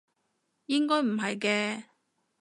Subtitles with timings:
[0.65, 1.83] 應該唔係嘅